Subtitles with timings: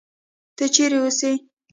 [0.57, 1.31] ته چېرې اوسې؟